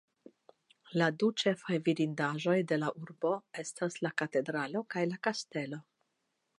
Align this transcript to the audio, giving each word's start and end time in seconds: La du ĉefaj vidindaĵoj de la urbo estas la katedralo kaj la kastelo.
La 1.01 1.09
du 1.23 1.27
ĉefaj 1.41 1.77
vidindaĵoj 1.89 2.57
de 2.73 2.81
la 2.85 2.91
urbo 3.05 3.35
estas 3.65 4.01
la 4.07 4.15
katedralo 4.23 4.85
kaj 4.95 5.09
la 5.15 5.25
kastelo. 5.29 5.85